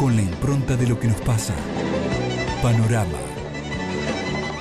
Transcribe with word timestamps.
con 0.00 0.16
la 0.16 0.22
impronta 0.22 0.76
de 0.76 0.88
lo 0.88 0.98
que 0.98 1.08
nos 1.08 1.20
pasa. 1.20 1.54
Panorama. 2.62 3.18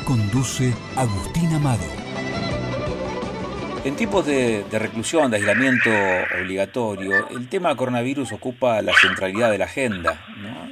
Conduce 0.03 0.73
Agustín 0.97 1.53
Amado. 1.53 1.85
En 3.85 3.95
tiempos 3.95 4.25
de, 4.25 4.65
reclusión, 4.69 5.31
de 5.31 5.37
aislamiento 5.37 5.89
obligatorio, 6.41 7.29
el 7.29 7.47
tema 7.47 7.73
coronavirus 7.77 8.33
ocupa 8.33 8.81
la 8.81 8.91
centralidad 8.93 9.49
de 9.49 9.57
la 9.59 9.63
agenda 9.63 10.25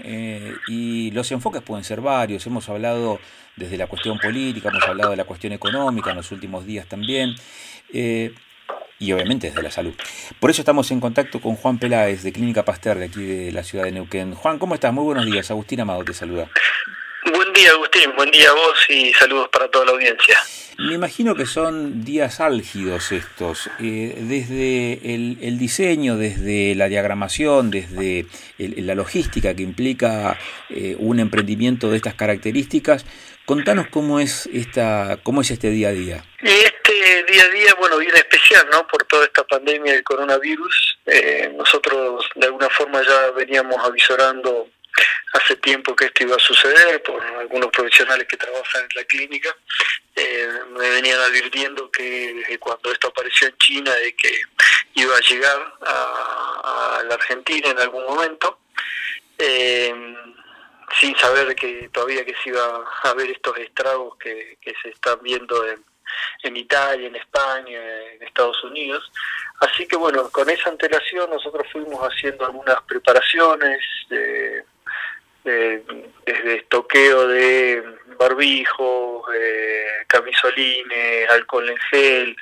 eh, 0.04 0.54
y 0.68 1.12
los 1.12 1.32
enfoques 1.32 1.62
pueden 1.62 1.86
ser 1.86 2.02
varios. 2.02 2.46
Hemos 2.46 2.68
hablado 2.68 3.22
desde 3.56 3.78
la 3.78 3.88
cuestión 3.88 4.20
política, 4.20 4.68
hemos 4.68 4.84
hablado 4.84 5.12
de 5.12 5.16
la 5.16 5.24
cuestión 5.24 5.54
económica 5.54 6.10
en 6.10 6.18
los 6.18 6.30
últimos 6.34 6.66
días 6.66 6.88
también. 6.88 7.36
Eh, 7.94 8.34
y 9.00 9.12
obviamente 9.12 9.48
desde 9.48 9.62
la 9.62 9.72
salud. 9.72 9.94
Por 10.40 10.50
eso 10.50 10.62
estamos 10.62 10.90
en 10.92 11.00
contacto 11.00 11.40
con 11.40 11.56
Juan 11.56 11.80
Peláez 11.80 12.24
de 12.24 12.32
Clínica 12.32 12.66
Pasteur 12.66 12.98
de 12.98 13.06
aquí 13.06 13.24
de 13.24 13.52
la 13.52 13.64
ciudad 13.64 13.86
de 13.86 13.92
Neuquén. 13.92 14.34
Juan, 14.34 14.60
¿cómo 14.60 14.76
estás? 14.76 14.94
Muy 14.94 15.04
buenos 15.04 15.26
días. 15.26 15.50
Agustín 15.52 15.82
Amado 15.82 16.04
te 16.04 16.14
saluda. 16.14 16.50
Buen 17.34 17.54
día, 17.54 17.72
Agustín. 17.72 18.12
Buen 18.16 18.32
día 18.32 18.50
a 18.50 18.54
vos 18.54 18.86
y 18.90 19.14
saludos 19.14 19.50
para 19.52 19.70
toda 19.70 19.86
la 19.86 19.92
audiencia. 19.92 20.36
Me 20.80 20.94
imagino 20.94 21.34
que 21.34 21.48
son 21.48 22.06
días 22.06 22.40
álgidos 22.40 23.12
estos, 23.12 23.68
eh, 23.80 24.16
desde 24.22 25.16
el, 25.16 25.58
diseño, 25.58 26.18
desde 26.18 26.76
la 26.76 26.88
diagramación, 26.88 27.72
desde 27.72 28.28
la 28.60 28.94
logística 28.94 29.56
que 29.56 29.64
implica 29.64 30.38
eh, 30.70 30.96
un 31.00 31.20
emprendimiento 31.20 31.90
de 31.90 31.98
estas 31.98 32.14
características. 32.14 33.06
Contanos 33.46 33.88
cómo 33.88 34.20
es 34.20 34.48
esta, 34.54 35.18
cómo 35.24 35.42
es 35.42 35.50
este 35.50 35.72
día 35.72 35.90
a 35.90 35.94
día. 35.94 36.24
Y 36.44 36.77
este 37.08 37.32
día 37.32 37.44
a 37.44 37.50
día, 37.50 37.74
bueno, 37.76 37.98
viene 37.98 38.18
especial, 38.18 38.68
¿no? 38.72 38.86
Por 38.86 39.06
toda 39.06 39.26
esta 39.26 39.46
pandemia 39.46 39.94
del 39.94 40.04
coronavirus. 40.04 41.00
Eh, 41.06 41.52
nosotros 41.56 42.26
de 42.36 42.48
alguna 42.48 42.70
forma 42.70 43.02
ya 43.02 43.32
veníamos 43.32 43.80
avisorando 43.84 44.70
hace 45.34 45.56
tiempo 45.58 45.96
que 45.96 46.06
esto 46.06 46.24
iba 46.24 46.36
a 46.36 46.40
suceder 46.40 47.02
por 47.04 47.24
algunos 47.24 47.70
profesionales 47.70 48.28
que 48.28 48.36
trabajan 48.36 48.84
en 48.84 48.90
la 48.96 49.04
clínica. 49.06 49.56
Eh, 50.16 50.50
me 50.72 50.90
venían 50.90 51.20
advirtiendo 51.22 51.90
que 51.92 52.58
cuando 52.60 52.92
esto 52.92 53.08
apareció 53.08 53.48
en 53.48 53.58
China 53.58 53.94
de 53.94 54.14
que 54.16 54.42
iba 54.96 55.16
a 55.16 55.22
llegar 55.22 55.74
a, 55.82 57.04
la 57.08 57.16
Argentina 57.16 57.70
en 57.70 57.80
algún 57.80 58.04
momento. 58.04 58.60
Eh, 59.38 59.94
sin 61.00 61.16
saber 61.18 61.56
que 61.56 61.90
todavía 61.94 62.26
que 62.26 62.34
se 62.44 62.50
iba 62.50 62.84
a 63.04 63.14
ver 63.14 63.30
estos 63.30 63.58
estragos 63.58 64.18
que, 64.18 64.58
se 64.82 64.90
están 64.90 65.20
viendo 65.22 65.66
en, 65.68 65.84
en 66.44 66.58
Italia, 66.58 67.08
en 67.08 67.16
España, 67.16 67.80
en 68.14 68.24
Estados 68.24 68.64
Unidos. 68.64 69.12
Así 69.60 69.88
que 69.88 69.96
bueno, 69.96 70.30
con 70.30 70.50
esa 70.50 70.70
antelación 70.70 71.30
nosotros 71.30 71.68
fuimos 71.72 72.00
haciendo 72.02 72.46
algunas 72.46 72.82
preparaciones, 72.84 73.82
de 74.10 74.64
desde 76.26 76.56
estoqueo 76.58 77.28
de 77.28 77.82
barbijos, 78.20 79.26
camisolines, 80.08 81.30
alcohol 81.30 81.70
en 81.70 81.78
gel, 81.78 82.36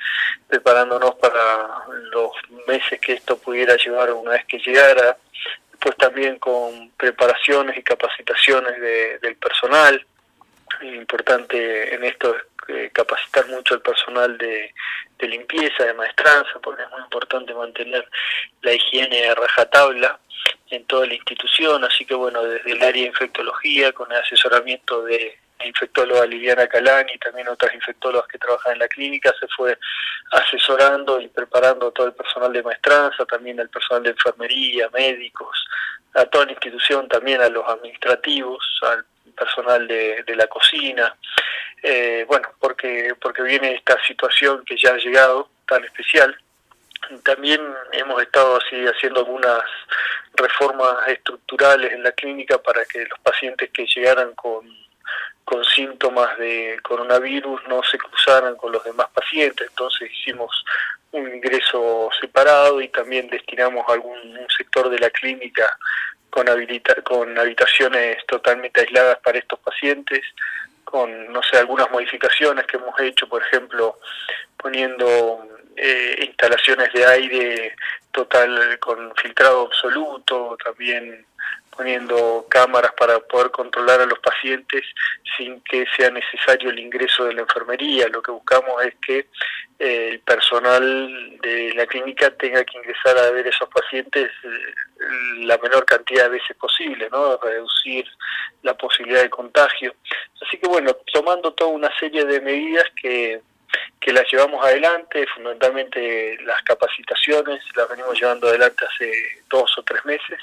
preparándonos 0.48 1.14
para 1.16 1.68
los 2.10 2.32
meses 2.66 3.00
que 3.00 3.14
esto 3.14 3.38
pudiera 3.38 3.76
llevar 3.76 4.12
una 4.12 4.32
vez 4.32 4.44
que 4.46 4.58
llegara, 4.58 5.16
después 5.70 5.96
también 5.96 6.38
con 6.38 6.90
preparaciones 6.96 7.76
y 7.76 7.82
capacitaciones 7.82 8.80
del 9.20 9.36
personal, 9.36 10.04
importante 10.82 11.94
en 11.94 12.04
esto 12.04 12.34
es 12.36 12.42
eh, 12.68 12.90
capacitar 12.92 13.46
mucho 13.48 13.74
el 13.74 13.80
personal 13.80 14.36
de, 14.38 14.72
limpieza, 15.20 15.84
de 15.84 15.94
maestranza, 15.94 16.58
porque 16.62 16.82
es 16.82 16.90
muy 16.90 17.00
importante 17.00 17.54
mantener 17.54 18.08
la 18.62 18.72
higiene 18.72 19.28
a 19.28 19.34
rajatabla 19.34 20.18
en 20.70 20.84
toda 20.86 21.06
la 21.06 21.14
institución, 21.14 21.84
así 21.84 22.04
que 22.04 22.14
bueno, 22.14 22.42
desde 22.44 22.72
el 22.72 22.82
área 22.82 23.02
de 23.02 23.08
infectología, 23.08 23.92
con 23.92 24.10
el 24.12 24.18
asesoramiento 24.18 25.02
de 25.04 25.38
la 25.58 25.66
infectóloga 25.66 26.26
Liliana 26.26 26.66
Calani 26.66 27.12
y 27.14 27.18
también 27.18 27.48
otras 27.48 27.74
infectólogas 27.74 28.28
que 28.28 28.38
trabajan 28.38 28.74
en 28.74 28.80
la 28.80 28.88
clínica, 28.88 29.32
se 29.40 29.48
fue 29.48 29.78
asesorando 30.32 31.20
y 31.20 31.28
preparando 31.28 31.88
a 31.88 31.92
todo 31.92 32.08
el 32.08 32.12
personal 32.12 32.52
de 32.52 32.62
maestranza, 32.62 33.24
también 33.24 33.58
al 33.60 33.70
personal 33.70 34.02
de 34.02 34.10
enfermería, 34.10 34.88
médicos, 34.90 35.66
a 36.14 36.24
toda 36.26 36.46
la 36.46 36.52
institución, 36.52 37.08
también 37.08 37.40
a 37.40 37.48
los 37.48 37.66
administrativos, 37.68 38.62
al 38.82 39.04
personal 39.34 39.86
de, 39.86 40.22
de 40.24 40.36
la 40.36 40.46
cocina, 40.46 41.14
eh, 41.82 42.24
bueno, 42.26 42.48
porque, 42.58 43.14
porque 43.20 43.42
viene 43.42 43.74
esta 43.74 43.96
situación 44.04 44.64
que 44.64 44.76
ya 44.76 44.90
ha 44.90 44.96
llegado, 44.96 45.48
tan 45.66 45.84
especial, 45.84 46.36
también 47.22 47.60
hemos 47.92 48.20
estado 48.22 48.56
así 48.56 48.84
haciendo 48.86 49.20
algunas 49.20 49.62
reformas 50.34 51.08
estructurales 51.08 51.92
en 51.92 52.02
la 52.02 52.12
clínica 52.12 52.58
para 52.58 52.84
que 52.84 53.04
los 53.06 53.18
pacientes 53.20 53.70
que 53.70 53.86
llegaran 53.86 54.34
con, 54.34 54.66
con 55.44 55.64
síntomas 55.64 56.36
de 56.38 56.78
coronavirus 56.82 57.60
no 57.68 57.82
se 57.84 57.98
cruzaran 57.98 58.56
con 58.56 58.72
los 58.72 58.82
demás 58.84 59.06
pacientes. 59.14 59.68
Entonces 59.68 60.10
hicimos 60.10 60.64
un 61.12 61.32
ingreso 61.34 62.10
separado 62.20 62.80
y 62.80 62.88
también 62.88 63.28
destinamos 63.28 63.84
algún 63.88 64.20
sector 64.56 64.90
de 64.90 64.98
la 64.98 65.10
clínica 65.10 65.78
con, 66.30 66.48
habilita 66.48 66.94
con 67.02 67.38
habitaciones 67.38 68.18
totalmente 68.26 68.80
aisladas 68.80 69.18
para 69.22 69.38
estos 69.38 69.58
pacientes, 69.60 70.22
con, 70.86 71.32
no 71.32 71.42
sé, 71.42 71.58
algunas 71.58 71.90
modificaciones 71.90 72.64
que 72.66 72.76
hemos 72.76 72.98
hecho, 73.00 73.28
por 73.28 73.42
ejemplo, 73.42 73.98
poniendo 74.56 75.46
eh, 75.76 76.24
instalaciones 76.26 76.92
de 76.92 77.04
aire 77.04 77.76
total 78.12 78.78
con 78.78 79.14
filtrado 79.16 79.66
absoluto, 79.66 80.56
también 80.64 81.26
poniendo 81.76 82.46
cámaras 82.48 82.92
para 82.98 83.18
poder 83.20 83.50
controlar 83.50 84.00
a 84.00 84.06
los 84.06 84.18
pacientes 84.18 84.84
sin 85.36 85.60
que 85.60 85.84
sea 85.96 86.10
necesario 86.10 86.70
el 86.70 86.78
ingreso 86.78 87.24
de 87.24 87.34
la 87.34 87.42
enfermería. 87.42 88.08
Lo 88.08 88.22
que 88.22 88.30
buscamos 88.30 88.82
es 88.84 88.94
que 89.06 89.26
eh, 89.78 90.08
el 90.12 90.20
personal 90.20 91.38
de 91.42 91.74
la 91.74 91.86
clínica 91.86 92.30
tenga 92.30 92.64
que 92.64 92.78
ingresar 92.78 93.18
a 93.18 93.30
ver 93.30 93.46
a 93.46 93.50
esos 93.50 93.68
pacientes 93.68 94.30
eh, 94.42 94.48
la 95.40 95.58
menor 95.58 95.84
cantidad 95.84 96.24
de 96.24 96.38
veces 96.38 96.56
posible, 96.56 97.08
¿no? 97.10 97.36
reducir 97.38 98.06
la 98.62 98.74
posibilidad 98.74 99.22
de 99.22 99.30
contagio. 99.30 99.94
Así 100.40 100.58
que 100.58 100.68
bueno, 100.68 100.94
tomando 101.12 101.52
toda 101.52 101.70
una 101.70 101.98
serie 101.98 102.24
de 102.24 102.40
medidas 102.40 102.86
que 103.00 103.40
que 104.00 104.12
las 104.12 104.24
llevamos 104.30 104.64
adelante, 104.64 105.26
fundamentalmente 105.34 106.38
las 106.42 106.62
capacitaciones, 106.62 107.62
las 107.74 107.88
venimos 107.88 108.18
llevando 108.18 108.48
adelante 108.48 108.84
hace 108.84 109.12
dos 109.50 109.76
o 109.78 109.82
tres 109.82 110.04
meses. 110.04 110.38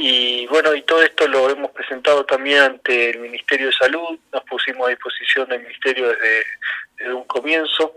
Y 0.00 0.46
bueno, 0.46 0.76
y 0.76 0.82
todo 0.82 1.02
esto 1.02 1.26
lo 1.26 1.50
hemos 1.50 1.72
presentado 1.72 2.24
también 2.24 2.60
ante 2.60 3.10
el 3.10 3.18
Ministerio 3.18 3.66
de 3.66 3.72
Salud, 3.72 4.16
nos 4.32 4.44
pusimos 4.44 4.86
a 4.86 4.90
disposición 4.90 5.48
del 5.48 5.62
Ministerio 5.62 6.10
desde, 6.10 7.12
un 7.12 7.24
comienzo, 7.24 7.94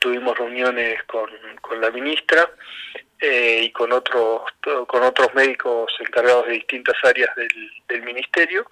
tuvimos 0.00 0.38
reuniones 0.38 1.02
con, 1.04 1.28
con 1.60 1.82
la 1.82 1.90
ministra 1.90 2.50
eh, 3.20 3.60
y 3.64 3.70
con 3.72 3.92
otros, 3.92 4.40
con 4.86 5.02
otros 5.02 5.34
médicos 5.34 5.92
encargados 6.00 6.46
de 6.46 6.54
distintas 6.54 6.96
áreas 7.02 7.36
del, 7.36 7.70
del 7.88 8.02
Ministerio. 8.04 8.66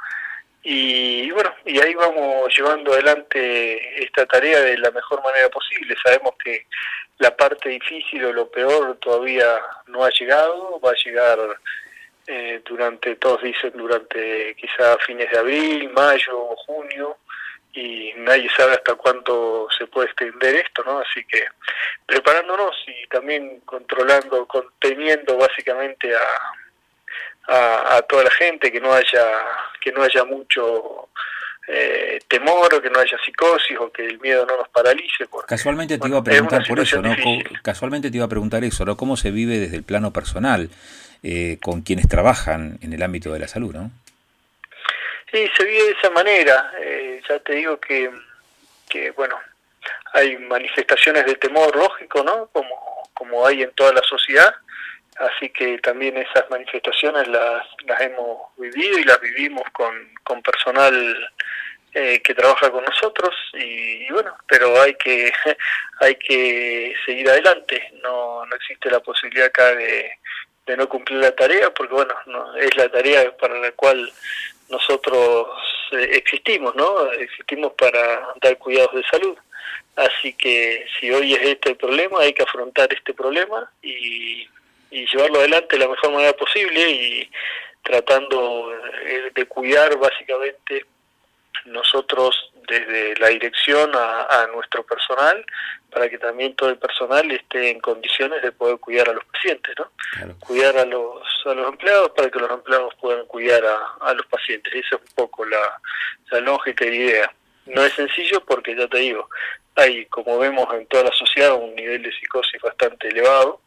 Y 0.62 1.30
bueno, 1.32 1.54
y 1.66 1.78
ahí 1.78 1.94
vamos 1.94 2.56
llevando 2.56 2.94
adelante 2.94 4.02
esta 4.02 4.24
tarea 4.24 4.60
de 4.60 4.78
la 4.78 4.90
mejor 4.92 5.22
manera 5.22 5.50
posible. 5.50 5.94
Sabemos 6.02 6.32
que 6.42 6.66
la 7.18 7.36
parte 7.36 7.68
difícil 7.68 8.24
o 8.24 8.32
lo 8.32 8.50
peor 8.50 8.96
todavía 8.96 9.60
no 9.88 10.04
ha 10.04 10.10
llegado, 10.10 10.80
va 10.80 10.92
a 10.92 11.04
llegar 11.04 11.38
eh, 12.26 12.60
durante, 12.64 13.16
todos 13.16 13.42
dicen, 13.42 13.72
durante 13.74 14.54
quizá 14.56 14.96
fines 14.98 15.30
de 15.30 15.38
abril, 15.38 15.90
mayo 15.90 16.56
junio, 16.66 17.18
y 17.72 18.12
nadie 18.16 18.48
sabe 18.56 18.72
hasta 18.72 18.94
cuánto 18.94 19.68
se 19.76 19.86
puede 19.86 20.08
extender 20.08 20.56
esto, 20.56 20.82
¿no? 20.84 20.98
Así 21.00 21.24
que 21.24 21.44
preparándonos 22.06 22.74
y 22.86 23.06
también 23.08 23.60
controlando, 23.66 24.46
conteniendo 24.46 25.36
básicamente 25.36 26.14
a 26.14 26.20
a, 27.48 28.02
toda 28.08 28.24
la 28.24 28.30
gente, 28.30 28.72
que 28.72 28.80
no 28.80 28.92
haya, 28.92 29.24
que 29.80 29.92
no 29.92 30.02
haya 30.02 30.24
mucho 30.24 31.08
eh, 31.68 32.18
temor 32.28 32.74
o 32.74 32.82
que 32.82 32.90
no 32.90 32.98
haya 32.98 33.16
psicosis 33.24 33.76
o 33.78 33.90
que 33.90 34.06
el 34.06 34.20
miedo 34.20 34.46
no 34.46 34.56
nos 34.56 34.68
paralice. 34.68 35.26
Casualmente 35.46 35.98
te 35.98 36.08
iba 36.08 36.18
a 36.18 36.24
preguntar 36.24 36.66
por 36.66 36.80
eso, 36.80 37.00
¿no? 37.00 37.14
Casualmente 37.62 38.10
te 38.10 38.16
iba 38.16 38.26
a 38.26 38.28
preguntar 38.28 38.64
eso, 38.64 38.84
¿no? 38.84 38.96
¿Cómo 38.96 39.16
se 39.16 39.30
vive 39.30 39.58
desde 39.58 39.76
el 39.76 39.82
plano 39.82 40.12
personal 40.12 40.70
eh, 41.22 41.58
con 41.62 41.82
quienes 41.82 42.08
trabajan 42.08 42.78
en 42.82 42.92
el 42.92 43.02
ámbito 43.02 43.32
de 43.32 43.40
la 43.40 43.48
salud, 43.48 43.74
no? 43.74 43.90
Sí, 45.32 45.48
se 45.56 45.64
vive 45.64 45.84
de 45.84 45.90
esa 45.92 46.10
manera. 46.10 46.72
Eh, 46.80 47.20
ya 47.28 47.38
te 47.40 47.54
digo 47.54 47.78
que, 47.80 48.10
que, 48.88 49.10
bueno, 49.12 49.38
hay 50.12 50.36
manifestaciones 50.38 51.26
de 51.26 51.34
temor 51.34 51.74
lógico, 51.76 52.22
¿no? 52.22 52.46
Como, 52.52 53.10
como 53.12 53.46
hay 53.46 53.62
en 53.62 53.72
toda 53.72 53.92
la 53.92 54.02
sociedad 54.02 54.54
Así 55.18 55.48
que 55.48 55.78
también 55.78 56.16
esas 56.18 56.48
manifestaciones 56.50 57.26
las, 57.28 57.66
las 57.86 58.00
hemos 58.02 58.54
vivido 58.58 58.98
y 58.98 59.04
las 59.04 59.18
vivimos 59.20 59.64
con, 59.72 59.94
con 60.22 60.42
personal 60.42 61.30
eh, 61.94 62.20
que 62.20 62.34
trabaja 62.34 62.70
con 62.70 62.84
nosotros 62.84 63.34
y, 63.54 64.10
bueno, 64.12 64.36
pero 64.46 64.80
hay 64.80 64.94
que 64.96 65.32
hay 66.00 66.16
que 66.16 66.94
seguir 67.06 67.30
adelante. 67.30 67.92
No, 68.02 68.44
no 68.44 68.56
existe 68.56 68.90
la 68.90 69.00
posibilidad 69.00 69.46
acá 69.46 69.74
de, 69.74 70.18
de 70.66 70.76
no 70.76 70.88
cumplir 70.88 71.20
la 71.20 71.34
tarea, 71.34 71.72
porque 71.72 71.94
bueno, 71.94 72.14
no, 72.26 72.56
es 72.56 72.76
la 72.76 72.88
tarea 72.88 73.36
para 73.36 73.58
la 73.58 73.72
cual 73.72 74.10
nosotros 74.68 75.48
eh, 75.92 76.10
existimos, 76.12 76.74
¿no? 76.74 77.10
Existimos 77.12 77.72
para 77.74 78.34
dar 78.40 78.58
cuidados 78.58 78.94
de 78.94 79.04
salud. 79.04 79.36
Así 79.94 80.34
que 80.34 80.84
si 80.98 81.10
hoy 81.10 81.34
es 81.34 81.42
este 81.42 81.70
el 81.70 81.76
problema, 81.76 82.20
hay 82.20 82.32
que 82.32 82.42
afrontar 82.42 82.92
este 82.92 83.14
problema 83.14 83.70
y, 83.80 84.46
y 84.90 85.06
llevarlo 85.06 85.38
adelante 85.38 85.76
de 85.76 85.84
la 85.84 85.88
mejor 85.88 86.12
manera 86.12 86.32
posible 86.34 86.90
y 86.90 87.30
tratando 87.82 88.72
eh, 89.06 89.30
de 89.34 89.46
cuidar 89.46 89.96
básicamente 89.96 90.84
nosotros 91.66 92.50
desde 92.68 93.16
la 93.16 93.28
dirección 93.28 93.90
a, 93.94 94.46
nuestro 94.52 94.84
personal 94.84 95.44
para 95.90 96.08
que 96.08 96.18
también 96.18 96.54
todo 96.56 96.68
el 96.70 96.78
personal 96.78 97.30
esté 97.30 97.70
en 97.70 97.80
condiciones 97.80 98.42
de 98.42 98.52
poder 98.52 98.78
cuidar 98.78 99.08
a 99.08 99.12
los 99.12 99.24
pacientes, 99.26 99.74
¿no? 99.78 99.90
Cuidar 100.40 100.76
a 100.78 100.84
los, 100.84 101.22
a 101.44 101.54
los 101.54 101.68
empleados 101.68 102.10
para 102.10 102.30
que 102.30 102.38
los 102.38 102.50
empleados 102.50 102.94
puedan 103.00 103.26
cuidar 103.26 103.62
a, 104.00 104.12
los 104.14 104.26
pacientes. 104.26 104.72
Esa 104.74 104.96
es 104.96 105.02
un 105.02 105.14
poco 105.14 105.44
la, 105.44 105.80
la 106.30 106.40
lógica 106.40 106.84
y 106.84 106.88
idea. 106.88 107.32
No 107.66 107.84
es 107.84 107.92
sencillo 107.94 108.44
porque 108.44 108.76
ya 108.76 108.88
te 108.88 108.98
digo, 108.98 109.28
hay, 109.74 110.06
como 110.06 110.38
vemos 110.38 110.72
en 110.74 110.86
toda 110.86 111.04
la 111.04 111.12
sociedad, 111.12 111.54
un 111.54 111.74
nivel 111.74 112.02
de 112.02 112.12
psicosis 112.12 112.60
bastante 112.60 113.08
elevado, 113.08 113.60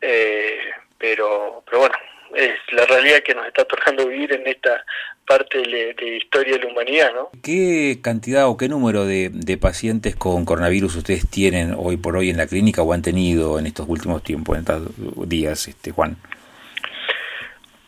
eh, 0.00 0.72
pero, 0.98 1.62
pero 1.66 1.80
bueno, 1.80 1.94
es 2.34 2.52
la 2.72 2.86
realidad 2.86 3.22
que 3.22 3.34
nos 3.34 3.46
está 3.46 3.64
tocando 3.64 4.06
vivir 4.06 4.32
en 4.32 4.46
esta 4.46 4.84
parte 5.26 5.58
de, 5.58 6.16
historia 6.16 6.58
de 6.58 6.64
la 6.64 6.70
humanidad, 6.70 7.12
¿no? 7.14 7.30
¿Qué 7.42 7.98
cantidad 8.02 8.48
o 8.48 8.56
qué 8.56 8.68
número 8.68 9.04
de, 9.06 9.58
pacientes 9.60 10.16
con 10.16 10.44
coronavirus 10.44 10.96
ustedes 10.96 11.28
tienen 11.30 11.74
hoy 11.78 11.96
por 11.96 12.16
hoy 12.16 12.30
en 12.30 12.36
la 12.36 12.46
clínica 12.46 12.82
o 12.82 12.92
han 12.92 13.02
tenido 13.02 13.58
en 13.58 13.66
estos 13.66 13.88
últimos 13.88 14.22
tiempos, 14.22 14.56
en 14.56 14.60
estos 14.60 15.28
días, 15.28 15.68
este 15.68 15.92
Juan? 15.92 16.16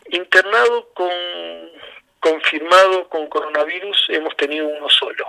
Internado 0.09 0.89
con 0.93 1.09
confirmado 2.19 3.07
con 3.07 3.27
coronavirus 3.27 4.07
hemos 4.09 4.35
tenido 4.35 4.67
uno 4.67 4.89
solo, 4.89 5.27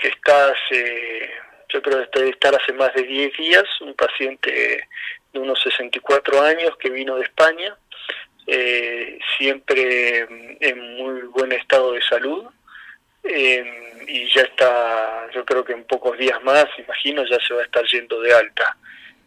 que 0.00 0.08
está 0.08 0.52
hace, 0.52 1.30
yo 1.68 1.82
creo 1.82 2.08
que 2.08 2.20
debe 2.20 2.30
estar 2.30 2.54
hace 2.54 2.72
más 2.72 2.94
de 2.94 3.02
10 3.02 3.36
días, 3.36 3.64
un 3.80 3.94
paciente 3.94 4.86
de 5.32 5.38
unos 5.40 5.60
64 5.60 6.40
años 6.42 6.76
que 6.78 6.90
vino 6.90 7.16
de 7.16 7.24
España, 7.24 7.76
eh, 8.46 9.18
siempre 9.36 10.20
en 10.60 10.96
muy 10.96 11.22
buen 11.22 11.52
estado 11.52 11.92
de 11.92 12.02
salud 12.02 12.44
eh, 13.24 14.04
y 14.06 14.26
ya 14.32 14.42
está, 14.42 15.28
yo 15.32 15.44
creo 15.44 15.64
que 15.64 15.72
en 15.72 15.84
pocos 15.84 16.16
días 16.16 16.42
más, 16.44 16.66
imagino, 16.78 17.24
ya 17.24 17.38
se 17.40 17.54
va 17.54 17.62
a 17.62 17.64
estar 17.64 17.84
yendo 17.86 18.20
de 18.20 18.32
alta. 18.32 18.76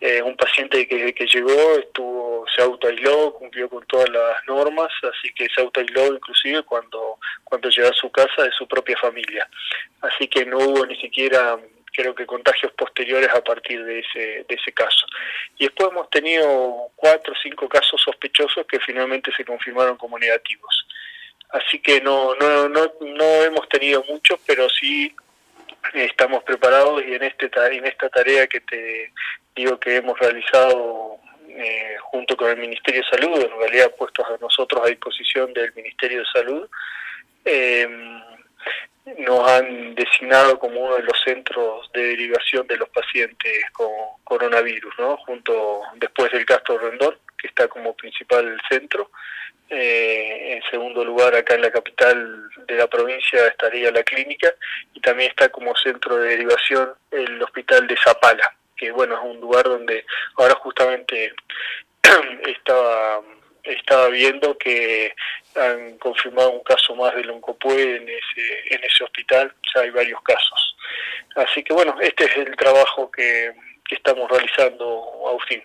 Eh, 0.02 0.22
un 0.22 0.38
paciente 0.38 0.88
que, 0.88 1.14
que 1.14 1.26
llegó 1.26 1.76
estuvo 1.78 2.46
se 2.56 2.62
autoaisló, 2.62 3.34
cumplió 3.34 3.68
con 3.68 3.86
todas 3.86 4.10
las 4.10 4.38
normas, 4.48 4.88
así 5.04 5.34
que 5.34 5.48
se 5.54 5.62
autoaisló 5.62 6.14
inclusive 6.14 6.64
cuando, 6.64 7.18
cuando 7.44 7.70
llegó 7.70 7.90
a 7.90 7.94
su 7.94 8.10
casa 8.10 8.44
de 8.44 8.52
su 8.52 8.66
propia 8.66 8.96
familia. 8.98 9.50
Así 10.00 10.30
que 10.30 10.46
no 10.46 10.60
hubo 10.60 10.86
ni 10.86 10.96
siquiera 11.02 11.60
creo 11.94 12.16
que 12.16 12.26
contagios 12.26 12.72
posteriores 12.74 13.30
a 13.30 13.44
partir 13.44 13.84
de 13.84 14.00
ese, 14.00 14.46
de 14.48 14.56
ese 14.56 14.72
caso. 14.72 15.06
Y 15.58 15.66
después 15.66 15.90
hemos 15.92 16.10
tenido 16.10 16.90
cuatro 16.96 17.34
o 17.34 17.42
cinco 17.42 17.68
casos 17.68 18.02
sospechosos 18.02 18.66
que 18.66 18.80
finalmente 18.80 19.32
se 19.36 19.46
confirmaron 19.46 19.98
como 19.98 20.18
negativos. 20.18 20.88
Así 21.50 21.80
que 21.80 22.02
no, 22.02 22.36
no, 22.36 22.70
no, 22.70 22.94
no 23.02 23.44
hemos 23.44 23.68
tenido 23.70 24.04
muchos, 24.08 24.40
pero 24.46 24.70
sí 24.70 25.16
estamos 25.94 26.44
preparados 26.44 27.04
y 27.06 27.14
en, 27.14 27.24
este, 27.24 27.50
en 27.72 27.86
esta 27.86 28.10
tarea 28.10 28.48
que 28.48 28.62
te 28.62 29.12
digo 29.56 29.80
que 29.80 29.96
hemos 29.96 30.18
realizado 30.20 31.18
eh, 31.50 31.98
junto 32.02 32.38
con 32.38 32.50
el 32.50 32.58
Ministerio 32.58 33.02
de 33.02 33.18
Salud, 33.18 33.42
en 33.42 33.60
realidad 33.60 33.96
puestos 33.98 34.26
a 34.28 34.38
nosotros 34.40 34.82
a 34.84 34.90
disposición 34.90 35.54
del 35.54 35.74
Ministerio 35.74 36.20
de 36.20 36.26
Salud, 36.32 36.70
eh, 37.46 37.88
nos 39.18 39.50
han 39.50 39.89
designado 40.00 40.58
como 40.58 40.80
uno 40.80 40.96
de 40.96 41.04
los 41.04 41.20
centros 41.24 41.92
de 41.94 42.02
derivación 42.02 42.66
de 42.68 42.78
los 42.78 42.90
pacientes 42.90 43.64
con 43.74 43.90
coronavirus, 44.24 44.94
¿no? 44.98 45.18
Junto 45.18 45.82
después 45.96 46.32
del 46.32 46.46
Castro 46.46 46.78
Rendón, 46.78 47.18
que 47.38 47.48
está 47.48 47.68
como 47.68 47.96
principal 47.96 48.60
centro. 48.70 49.12
Eh, 49.70 50.54
en 50.54 50.64
segundo 50.72 51.04
lugar, 51.04 51.36
acá 51.36 51.56
en 51.56 51.62
la 51.62 51.72
capital 51.72 52.50
de 52.66 52.76
la 52.76 52.88
provincia 52.88 53.48
estaría 53.48 53.92
la 53.92 54.04
clínica 54.04 54.54
y 54.94 55.02
también 55.02 55.30
está 55.30 55.50
como 55.50 55.76
centro 55.76 56.16
de 56.18 56.30
derivación 56.30 56.94
el 57.12 57.42
hospital 57.44 57.86
de 57.86 57.98
Zapala, 58.04 58.56
que 58.76 58.92
bueno, 58.92 59.16
es 59.16 59.22
un 59.24 59.40
lugar 59.42 59.66
donde 59.66 60.06
ahora 60.38 60.56
justamente 60.56 61.34
estaba 62.48 63.22
estaba 63.64 64.08
viendo 64.08 64.58
que 64.58 65.14
han 65.60 65.98
confirmado 65.98 66.52
un 66.52 66.64
caso 66.64 66.96
más 66.96 67.14
de 67.16 67.24
Loncopue 67.24 67.98
en 67.98 68.04
ese, 68.04 68.76
en 68.76 68.84
ese 68.84 69.04
hospital, 69.04 69.54
ya 69.74 69.82
hay 69.82 69.90
varios 69.90 70.22
casos. 70.22 70.76
Así 71.36 71.64
que 71.64 71.74
bueno, 71.74 71.96
este 72.02 72.26
es 72.26 72.38
el 72.38 72.56
trabajo 72.56 73.10
que, 73.12 73.52
estamos 73.92 74.30
realizando, 74.30 75.04
Agustín. 75.28 75.64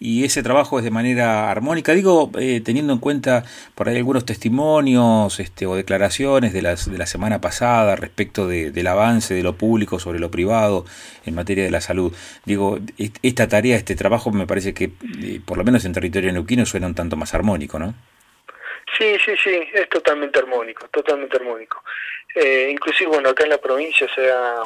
Y 0.00 0.24
ese 0.24 0.42
trabajo 0.42 0.78
es 0.78 0.84
de 0.84 0.90
manera 0.90 1.50
armónica, 1.50 1.92
digo, 1.92 2.30
eh, 2.38 2.62
teniendo 2.64 2.94
en 2.94 2.98
cuenta 2.98 3.44
por 3.74 3.88
ahí 3.88 3.96
algunos 3.98 4.24
testimonios 4.24 5.38
este, 5.38 5.66
o 5.66 5.76
declaraciones 5.76 6.54
de, 6.54 6.62
las, 6.62 6.90
de 6.90 6.96
la 6.96 7.04
semana 7.04 7.42
pasada 7.42 7.94
respecto 7.94 8.48
del 8.48 8.86
avance 8.86 9.34
de 9.34 9.42
lo 9.42 9.56
público 9.56 9.98
sobre 9.98 10.18
lo 10.18 10.30
privado 10.30 10.86
en 11.26 11.34
materia 11.34 11.64
de 11.64 11.70
la 11.70 11.82
salud. 11.82 12.14
Digo, 12.46 12.78
esta 13.22 13.48
tarea, 13.48 13.76
este 13.76 13.96
trabajo 13.96 14.30
me 14.30 14.46
parece 14.46 14.72
que, 14.72 14.92
eh, 15.22 15.40
por 15.44 15.58
lo 15.58 15.64
menos 15.64 15.84
en 15.84 15.92
territorio 15.92 16.32
neuquino, 16.32 16.64
suena 16.64 16.86
un 16.86 16.94
tanto 16.94 17.16
más 17.16 17.34
armónico, 17.34 17.78
¿no? 17.78 17.94
Sí, 18.98 19.16
sí, 19.24 19.36
sí, 19.42 19.60
es 19.72 19.88
totalmente 19.88 20.40
armónico, 20.40 20.88
totalmente 20.88 21.36
armónico. 21.36 21.84
Eh, 22.34 22.68
inclusive, 22.72 23.10
bueno, 23.10 23.28
acá 23.28 23.44
en 23.44 23.50
la 23.50 23.58
provincia 23.58 24.08
se 24.12 24.28
ha, 24.28 24.62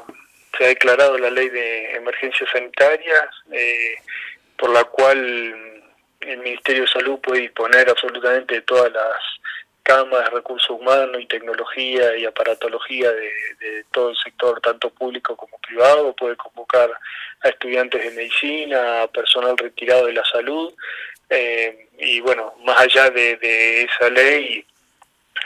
se 0.57 0.65
ha 0.65 0.69
declarado 0.69 1.19
la 1.19 1.31
ley 1.31 1.51
de 1.51 1.97
emergencias 1.97 2.49
sanitarias, 2.51 3.29
eh, 3.51 3.97
por 4.57 4.71
la 4.71 4.85
cual 4.85 5.83
el 6.21 6.39
Ministerio 6.39 6.83
de 6.83 6.89
Salud 6.89 7.19
puede 7.21 7.43
disponer 7.43 7.91
absolutamente 7.91 8.55
de 8.55 8.63
todas 8.63 8.91
las 8.91 9.19
camas, 9.83 10.31
recursos 10.31 10.71
humanos 10.71 11.21
y 11.21 11.27
tecnología 11.27 12.17
y 12.17 12.25
aparatología 12.25 13.13
de, 13.13 13.31
de, 13.61 13.85
todo 13.93 14.11
el 14.11 14.17
sector, 14.17 14.61
tanto 14.61 14.89
público 14.91 15.37
como 15.37 15.59
privado, 15.59 16.15
puede 16.15 16.37
convocar 16.37 16.91
a 17.43 17.49
estudiantes 17.49 18.03
de 18.03 18.11
medicina, 18.13 19.03
a 19.03 19.09
personal 19.09 19.59
retirado 19.59 20.07
de 20.07 20.13
la 20.13 20.25
salud, 20.25 20.73
eh, 21.35 21.89
y 21.99 22.21
bueno, 22.21 22.55
más 22.63 22.79
allá 22.79 23.09
de, 23.09 23.85
esa 23.85 24.11
ley, 24.11 24.63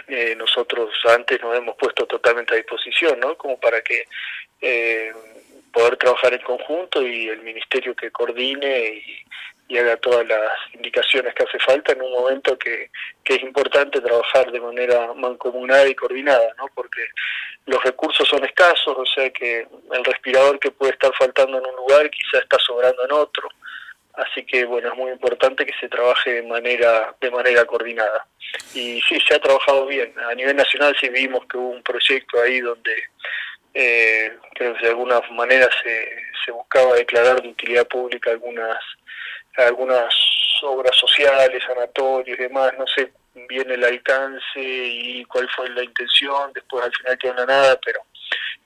eh, 0.09 0.35
nosotros 0.37 0.91
antes 1.09 1.41
nos 1.41 1.57
hemos 1.57 1.77
puesto 1.77 2.07
totalmente 2.07 2.55
a 2.55 2.57
disposición, 2.57 3.21
¿no? 3.21 3.37
Como 3.37 3.57
para 3.61 3.81
que 3.83 4.05
eh, 4.61 5.13
poder 5.73 5.97
trabajar 5.97 6.35
en 6.35 6.41
conjunto 6.41 7.07
y 7.07 7.29
el 7.29 7.41
ministerio 7.43 7.95
que 7.95 8.11
coordine 8.11 9.01
y, 9.69 9.79
haga 9.79 9.97
todas 9.99 10.27
las 10.27 10.53
indicaciones 10.73 11.35
que 11.35 11.43
hace 11.43 11.59
falta 11.59 11.93
en 11.93 12.01
un 12.01 12.11
momento 12.11 12.57
que, 12.59 12.91
que 13.23 13.35
es 13.35 13.43
importante 13.43 14.01
trabajar 14.01 14.51
de 14.51 14.61
manera 14.61 15.13
mancomunada 15.13 15.87
y 15.87 15.95
coordinada, 15.95 16.55
¿no? 16.57 16.67
Porque 16.75 17.03
los 17.67 17.83
recursos 17.85 18.27
son 18.27 18.45
escasos, 18.45 18.97
o 18.97 19.07
sea 19.07 19.29
que 19.31 19.67
el 19.93 20.05
respirador 20.05 20.59
que 20.59 20.71
puede 20.71 20.93
estar 20.93 21.13
faltando 21.19 21.59
en 21.59 21.67
un 21.67 21.77
lugar 21.77 22.09
quizá 22.11 22.39
está 22.39 22.57
sobrando 22.59 23.05
en 23.05 23.13
otro 23.13 23.49
así 24.17 24.45
que 24.45 24.65
bueno 24.65 24.89
es 24.89 24.97
muy 24.97 25.11
importante 25.11 25.67
que 25.67 25.75
se 25.81 25.89
trabaje 25.89 26.33
de 26.33 26.43
manera 26.43 27.15
de 27.21 27.31
manera 27.31 27.65
coordinada. 27.65 28.27
Y 28.75 29.01
sí 29.03 29.19
se 29.27 29.35
ha 29.35 29.41
trabajado 29.41 29.87
bien. 29.87 30.13
A 30.19 30.35
nivel 30.35 30.57
nacional 30.57 30.97
sí 31.01 31.09
vimos 31.09 31.45
que 31.47 31.57
hubo 31.57 31.71
un 31.71 31.83
proyecto 31.83 32.41
ahí 32.41 32.61
donde 32.61 32.93
eh, 33.75 34.33
creo 34.55 34.75
que 34.75 34.83
de 34.83 34.89
alguna 34.89 35.21
manera 35.33 35.69
se, 35.83 36.09
se 36.45 36.53
buscaba 36.53 36.95
declarar 36.95 37.43
de 37.43 37.49
utilidad 37.49 37.87
pública 37.87 38.31
algunas 38.31 38.79
algunas 39.57 40.15
obras 40.63 40.97
sociales 40.97 41.63
sanatorios 41.67 42.39
y 42.39 42.43
demás. 42.43 42.73
No 42.79 42.87
sé 42.87 43.13
bien 43.49 43.71
el 43.71 43.85
alcance 43.85 44.61
y 44.61 45.25
cuál 45.27 45.49
fue 45.55 45.69
la 45.71 45.85
intención. 45.85 46.53
Después 46.55 46.85
al 46.85 46.93
final 46.95 47.19
quedó 47.19 47.41
en 47.41 47.47
nada 47.47 47.79
pero 47.85 48.01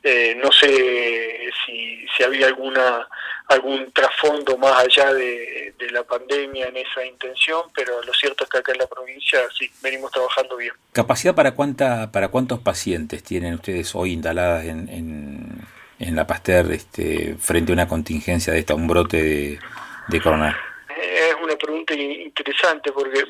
eh, 0.02 0.38
no 0.42 0.50
sé 0.52 1.50
si, 1.66 2.06
si 2.16 2.22
había 2.22 2.46
alguna 2.46 3.06
algún 3.50 3.90
trasfondo 3.92 4.56
más 4.56 4.78
allá 4.78 5.12
de, 5.12 5.74
la 5.90 6.04
pandemia 6.04 6.68
en 6.68 6.76
esa 6.76 7.04
intención, 7.04 7.62
pero 7.74 8.00
lo 8.04 8.12
cierto 8.12 8.44
es 8.44 8.50
que 8.50 8.58
acá 8.58 8.70
en 8.70 8.78
la 8.78 8.86
provincia 8.86 9.40
sí, 9.58 9.68
venimos 9.82 10.12
trabajando 10.12 10.56
bien. 10.56 10.72
¿Capacidad 10.92 11.34
para 11.34 11.56
cuánta 11.56 12.12
para 12.12 12.28
cuántos 12.28 12.60
pacientes 12.60 13.24
tienen 13.24 13.54
ustedes 13.54 13.92
hoy 13.96 14.12
instaladas 14.12 14.66
en, 14.66 14.88
en, 15.98 16.16
la 16.16 16.28
Pasteur 16.28 16.70
este, 16.70 17.34
frente 17.40 17.72
a 17.72 17.74
una 17.74 17.88
contingencia 17.88 18.52
de 18.52 18.60
esta, 18.60 18.76
un 18.76 18.86
brote 18.86 19.20
de, 19.20 19.58
de? 20.08 20.20
Interesante 21.76 22.92
porque 22.92 23.24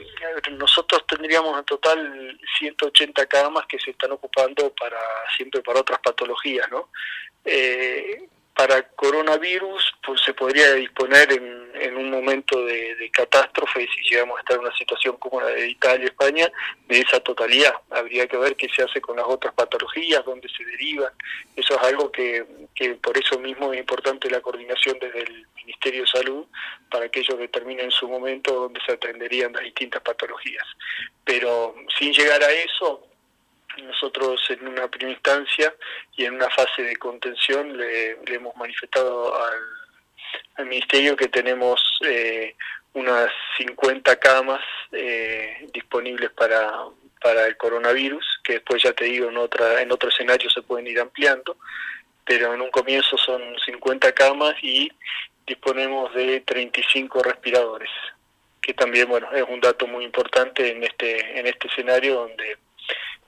nosotros 0.52 1.06
tendríamos 1.06 1.58
en 1.58 1.64
total 1.64 2.40
180 2.58 3.26
camas 3.26 3.66
que 3.66 3.78
se 3.78 3.90
están 3.90 4.12
ocupando 4.12 4.72
para 4.74 4.98
siempre 5.36 5.62
para 5.62 5.80
otras 5.80 6.00
patologías, 6.00 6.70
¿no? 6.70 6.88
Eh, 7.44 8.28
para 8.54 8.82
coronavirus 8.90 9.94
pues 10.04 10.20
se 10.22 10.34
podría 10.34 10.74
disponer 10.74 11.32
en, 11.32 11.69
un 11.96 12.10
momento 12.10 12.64
de, 12.64 13.10
catástrofe, 13.12 13.88
si 13.94 14.08
llegamos 14.08 14.36
a 14.36 14.40
estar 14.40 14.56
en 14.56 14.62
una 14.62 14.76
situación 14.76 15.16
como 15.16 15.40
la 15.40 15.48
de 15.48 15.68
Italia 15.68 16.04
y 16.04 16.08
España, 16.08 16.50
de 16.86 17.00
esa 17.00 17.20
totalidad. 17.20 17.74
Habría 17.90 18.26
que 18.26 18.36
ver 18.36 18.56
qué 18.56 18.68
se 18.68 18.82
hace 18.82 19.00
con 19.00 19.16
las 19.16 19.26
otras 19.26 19.54
patologías, 19.54 20.24
dónde 20.24 20.48
se 20.48 20.64
derivan. 20.64 21.12
Eso 21.56 21.74
es 21.74 21.82
algo 21.82 22.10
que, 22.10 22.46
que 22.74 22.94
por 22.94 23.16
eso 23.18 23.38
mismo 23.38 23.72
es 23.72 23.80
importante 23.80 24.30
la 24.30 24.40
coordinación 24.40 24.98
desde 25.00 25.22
el 25.22 25.46
Ministerio 25.56 26.02
de 26.02 26.06
Salud 26.06 26.46
para 26.90 27.08
que 27.08 27.20
ellos 27.20 27.38
determinen 27.38 27.86
en 27.86 27.90
su 27.90 28.08
momento 28.08 28.54
dónde 28.54 28.80
se 28.84 28.92
atenderían 28.92 29.52
las 29.52 29.62
distintas 29.62 30.02
patologías. 30.02 30.66
Pero 31.24 31.74
sin 31.98 32.12
llegar 32.12 32.42
a 32.42 32.50
eso, 32.50 33.06
nosotros 33.78 34.40
en 34.50 34.66
una 34.66 34.88
primera 34.88 35.12
instancia 35.12 35.74
y 36.16 36.24
en 36.24 36.34
una 36.34 36.50
fase 36.50 36.82
de 36.82 36.96
contención 36.96 37.76
le, 37.76 38.18
hemos 38.26 38.54
manifestado 38.56 39.34
al, 39.34 39.60
Ministerio 40.64 41.16
que 41.16 41.28
tenemos 41.28 41.80
eh, 42.06 42.54
unas 42.94 43.30
50 43.58 44.16
camas 44.16 44.60
eh, 44.92 45.66
disponibles 45.72 46.30
para, 46.30 46.70
para 47.20 47.46
el 47.46 47.56
coronavirus, 47.56 48.40
que 48.42 48.54
después 48.54 48.82
ya 48.82 48.92
te 48.92 49.04
digo 49.04 49.28
en, 49.28 49.36
otra, 49.36 49.82
en 49.82 49.92
otro 49.92 50.08
escenario 50.08 50.50
se 50.50 50.62
pueden 50.62 50.86
ir 50.86 51.00
ampliando, 51.00 51.56
pero 52.24 52.54
en 52.54 52.60
un 52.60 52.70
comienzo 52.70 53.16
son 53.18 53.42
50 53.64 54.12
camas 54.12 54.54
y 54.62 54.90
disponemos 55.46 56.12
de 56.14 56.40
35 56.40 57.22
respiradores, 57.22 57.90
que 58.60 58.74
también 58.74 59.08
bueno 59.08 59.28
es 59.32 59.44
un 59.48 59.60
dato 59.60 59.86
muy 59.86 60.04
importante 60.04 60.70
en 60.70 60.84
este 60.84 61.38
en 61.38 61.46
este 61.46 61.66
escenario 61.66 62.14
donde 62.20 62.56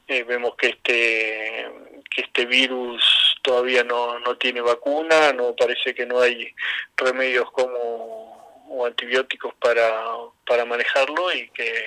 eh, 0.06 0.22
vemos 0.24 0.54
que 0.56 0.68
este 0.68 1.68
que 2.10 2.22
este 2.22 2.46
virus 2.46 3.02
todavía 3.42 3.84
no, 3.84 4.18
no 4.20 4.36
tiene 4.36 4.60
vacuna, 4.60 5.32
no 5.32 5.54
parece 5.54 5.94
que 5.94 6.06
no 6.06 6.20
hay 6.20 6.54
remedios 6.96 7.50
como 7.50 8.32
o 8.74 8.86
antibióticos 8.86 9.52
para, 9.60 9.92
para 10.46 10.64
manejarlo 10.64 11.32
y 11.32 11.50
que 11.50 11.84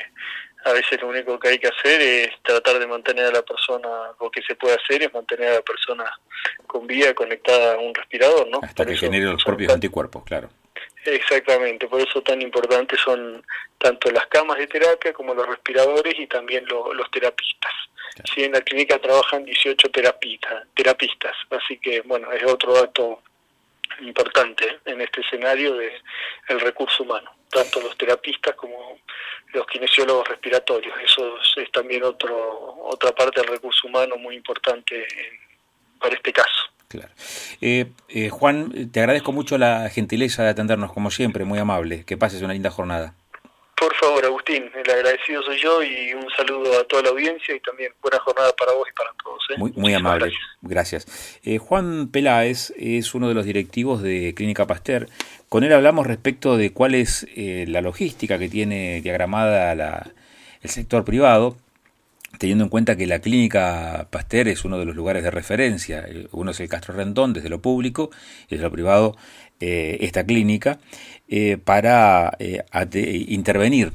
a 0.65 0.74
veces 0.74 1.01
lo 1.01 1.09
único 1.09 1.39
que 1.39 1.50
hay 1.50 1.59
que 1.59 1.67
hacer 1.67 2.01
es 2.01 2.29
tratar 2.43 2.79
de 2.79 2.88
mantener 2.88 3.25
a 3.25 3.31
la 3.31 3.41
persona, 3.41 3.89
lo 4.19 4.29
que 4.29 4.41
se 4.41 4.55
puede 4.55 4.75
hacer 4.75 5.03
es 5.03 5.13
mantener 5.13 5.50
a 5.50 5.53
la 5.55 5.62
persona 5.62 6.12
con 6.67 6.85
vida 6.88 7.13
conectada 7.13 7.75
a 7.75 7.77
un 7.77 7.93
respirador, 7.93 8.47
¿no? 8.50 8.59
Hasta 8.62 8.85
que 8.85 8.97
genere 8.97 9.25
los 9.25 9.43
propios 9.43 9.74
anticuerpos, 9.74 10.24
claro. 10.24 10.50
Exactamente, 11.05 11.88
por 11.88 12.01
eso 12.01 12.21
tan 12.24 12.41
importantes 12.41 13.00
son 13.00 13.45
tanto 13.77 14.09
las 14.09 14.25
camas 14.27 14.57
de 14.57 14.65
terapia 14.65 15.13
como 15.13 15.35
los 15.35 15.45
respiradores 15.47 16.15
y 16.17 16.25
también 16.25 16.65
los 16.65 17.12
terapistas. 17.12 17.71
Sí, 18.33 18.43
en 18.43 18.53
la 18.53 18.62
clínica 18.62 18.97
trabajan 18.97 19.45
18 19.45 19.89
terapistas, 19.89 20.65
terapistas, 20.74 21.35
así 21.51 21.77
que 21.77 22.01
bueno, 22.01 22.31
es 22.31 22.43
otro 22.43 22.74
dato 22.74 23.21
importante 24.01 24.79
en 24.85 25.01
este 25.01 25.21
escenario 25.21 25.75
de 25.75 25.91
el 26.47 26.59
recurso 26.59 27.03
humano, 27.03 27.35
tanto 27.50 27.81
los 27.81 27.95
terapistas 27.97 28.55
como 28.55 29.00
los 29.53 29.67
kinesiólogos 29.67 30.27
respiratorios. 30.27 30.97
Eso 31.03 31.38
es, 31.57 31.71
también 31.71 32.03
otro 32.03 32.77
otra 32.83 33.13
parte 33.13 33.41
del 33.41 33.50
recurso 33.50 33.88
humano 33.88 34.17
muy 34.17 34.35
importante 34.35 35.07
para 36.00 36.15
este 36.15 36.33
caso. 36.33 36.64
Claro. 36.95 37.13
Eh, 37.61 37.91
eh, 38.09 38.29
Juan, 38.29 38.91
te 38.91 38.99
agradezco 38.99 39.31
mucho 39.31 39.57
la 39.57 39.89
gentileza 39.89 40.43
de 40.43 40.49
atendernos 40.49 40.91
como 40.91 41.11
siempre, 41.11 41.45
muy 41.45 41.59
amable. 41.59 42.03
Que 42.05 42.17
pases 42.17 42.41
una 42.41 42.53
linda 42.53 42.71
jornada. 42.71 43.13
Por 43.77 43.93
favor, 43.95 44.25
Agustín, 44.25 44.71
el 44.73 44.89
agradecido 44.89 45.43
soy 45.43 45.59
yo 45.61 45.83
y 45.83 46.13
un 46.13 46.25
saludo 46.35 46.79
a 46.79 46.85
toda 46.85 47.03
la 47.03 47.09
audiencia 47.09 47.53
y 47.53 47.59
también 47.59 47.91
buena 48.01 48.19
jornada 48.19 48.53
para 48.57 48.71
vos 48.71 48.87
y 48.89 48.93
para 48.95 49.09
todos. 49.21 49.43
¿eh? 49.49 49.55
Muy, 49.57 49.73
muy 49.75 49.93
amable, 49.93 50.31
gracias. 50.61 51.39
Eh, 51.43 51.57
Juan 51.57 52.07
Peláez 52.07 52.71
es 52.77 53.13
uno 53.13 53.27
de 53.27 53.33
los 53.33 53.45
directivos 53.45 54.01
de 54.01 54.33
Clínica 54.33 54.65
Pasteur. 54.65 55.09
Con 55.49 55.65
él 55.65 55.73
hablamos 55.73 56.07
respecto 56.07 56.55
de 56.55 56.71
cuál 56.71 56.95
es 56.95 57.27
eh, 57.35 57.65
la 57.67 57.81
logística 57.81 58.39
que 58.39 58.47
tiene 58.47 59.01
diagramada 59.01 59.75
la, 59.75 60.09
el 60.61 60.69
sector 60.69 61.03
privado, 61.03 61.57
teniendo 62.37 62.63
en 62.63 62.69
cuenta 62.69 62.95
que 62.95 63.07
la 63.07 63.19
Clínica 63.19 64.07
Pasteur 64.11 64.47
es 64.47 64.65
uno 64.65 64.77
de 64.77 64.85
los 64.85 64.95
lugares 64.95 65.23
de 65.23 65.31
referencia. 65.31 66.05
Uno 66.31 66.51
es 66.51 66.59
el 66.59 66.69
Castro 66.69 66.93
Rendón 66.93 67.33
desde 67.33 67.49
lo 67.49 67.61
público 67.61 68.09
y 68.47 68.55
desde 68.55 68.63
lo 68.63 68.71
privado 68.71 69.15
esta 69.59 70.25
clínica. 70.25 70.79
Eh, 71.27 71.57
para 71.57 72.37
eh, 72.37 72.63
intervenir, 73.29 73.93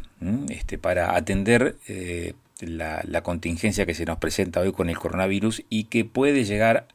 este, 0.49 0.78
para 0.78 1.14
atender 1.14 1.76
eh, 1.87 2.35
la, 2.61 3.23
contingencia 3.23 3.87
que 3.87 3.94
se 3.94 4.04
nos 4.04 4.18
presenta 4.18 4.61
hoy 4.61 4.73
con 4.73 4.90
el 4.90 4.99
coronavirus 4.99 5.62
y 5.68 5.85
que 5.85 6.04
puede 6.04 6.44
llegar 6.44 6.88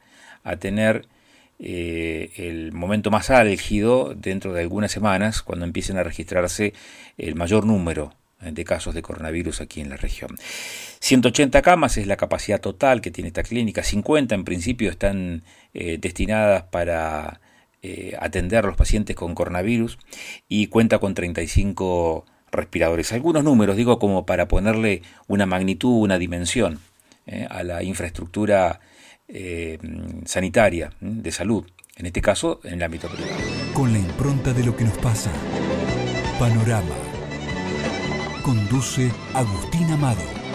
a 0.44 0.56
tener 0.56 1.06
el 1.58 2.72
momento 2.72 3.10
más 3.10 3.30
álgido 3.30 4.14
dentro 4.14 4.52
de 4.52 4.60
algunas 4.60 4.92
semanas 4.92 5.40
cuando 5.40 5.64
empiecen 5.64 5.96
a 5.96 6.02
registrarse 6.02 6.74
el 7.16 7.34
mayor 7.34 7.64
número 7.64 8.12
de 8.40 8.64
casos 8.64 8.94
de 8.94 9.02
coronavirus 9.02 9.60
aquí 9.60 9.80
en 9.80 9.88
la 9.88 9.96
región. 9.96 10.36
180 11.00 11.62
camas 11.62 11.96
es 11.96 12.06
la 12.06 12.16
capacidad 12.16 12.60
total 12.60 13.00
que 13.00 13.10
tiene 13.10 13.28
esta 13.28 13.42
clínica, 13.42 13.82
50 13.82 14.34
en 14.34 14.44
principio 14.44 14.90
están 14.90 15.42
destinadas 15.72 16.64
para 16.64 17.40
eh, 17.88 18.16
atender 18.18 18.64
a 18.64 18.66
los 18.66 18.76
pacientes 18.76 19.14
con 19.14 19.36
coronavirus 19.36 19.98
y 20.48 20.66
cuenta 20.66 20.98
con 20.98 21.14
35 21.14 22.24
respiradores. 22.50 23.12
Algunos 23.12 23.44
números, 23.44 23.76
digo, 23.76 24.00
como 24.00 24.26
para 24.26 24.48
ponerle 24.48 25.02
una 25.28 25.46
magnitud, 25.46 26.02
una 26.02 26.18
dimensión 26.18 26.80
eh, 27.26 27.46
a 27.48 27.62
la 27.62 27.84
infraestructura 27.84 28.80
eh, 29.28 29.78
sanitaria 30.24 30.90
de 31.00 31.30
salud, 31.30 31.64
en 31.96 32.06
este 32.06 32.20
caso 32.20 32.60
en 32.64 32.74
el 32.74 32.82
ámbito 32.82 33.08
privado. 33.08 33.36
Con 33.72 33.92
la 33.92 34.00
impronta 34.00 34.52
de 34.52 34.64
lo 34.64 34.76
que 34.76 34.82
nos 34.82 34.98
pasa. 34.98 35.30
Panorama. 36.40 37.05
Conduce 38.46 39.10
Agustín 39.34 39.90
Amado. 39.90 40.45